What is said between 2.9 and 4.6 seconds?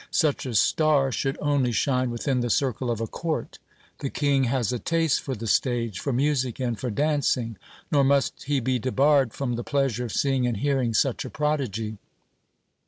a court. The king